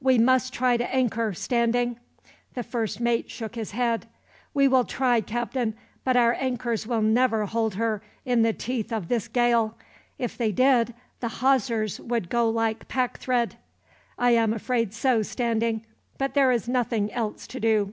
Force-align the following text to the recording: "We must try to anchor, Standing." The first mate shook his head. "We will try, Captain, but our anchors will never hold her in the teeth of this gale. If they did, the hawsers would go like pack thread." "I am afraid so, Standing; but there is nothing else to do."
"We 0.00 0.16
must 0.16 0.54
try 0.54 0.78
to 0.78 0.88
anchor, 0.90 1.34
Standing." 1.34 2.00
The 2.54 2.62
first 2.62 2.98
mate 2.98 3.30
shook 3.30 3.56
his 3.56 3.72
head. 3.72 4.06
"We 4.54 4.68
will 4.68 4.84
try, 4.84 5.20
Captain, 5.20 5.74
but 6.02 6.16
our 6.16 6.32
anchors 6.32 6.86
will 6.86 7.02
never 7.02 7.44
hold 7.44 7.74
her 7.74 8.00
in 8.24 8.40
the 8.40 8.54
teeth 8.54 8.90
of 8.90 9.08
this 9.08 9.28
gale. 9.28 9.76
If 10.18 10.38
they 10.38 10.50
did, 10.50 10.94
the 11.20 11.28
hawsers 11.28 12.00
would 12.00 12.30
go 12.30 12.48
like 12.48 12.88
pack 12.88 13.18
thread." 13.18 13.56
"I 14.18 14.30
am 14.30 14.54
afraid 14.54 14.94
so, 14.94 15.20
Standing; 15.20 15.84
but 16.16 16.32
there 16.32 16.50
is 16.50 16.70
nothing 16.70 17.12
else 17.12 17.46
to 17.48 17.60
do." 17.60 17.92